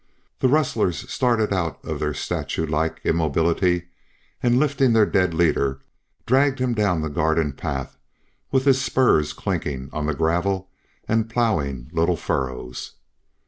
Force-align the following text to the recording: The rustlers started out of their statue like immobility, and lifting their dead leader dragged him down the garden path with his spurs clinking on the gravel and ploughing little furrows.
The 0.39 0.47
rustlers 0.47 1.07
started 1.13 1.53
out 1.53 1.77
of 1.85 1.99
their 1.99 2.15
statue 2.15 2.65
like 2.65 3.01
immobility, 3.03 3.89
and 4.41 4.57
lifting 4.59 4.93
their 4.93 5.05
dead 5.05 5.31
leader 5.35 5.81
dragged 6.25 6.57
him 6.57 6.73
down 6.73 7.01
the 7.03 7.07
garden 7.07 7.53
path 7.53 7.99
with 8.49 8.65
his 8.65 8.81
spurs 8.81 9.31
clinking 9.31 9.91
on 9.93 10.07
the 10.07 10.15
gravel 10.15 10.71
and 11.07 11.29
ploughing 11.29 11.87
little 11.93 12.17
furrows. 12.17 12.93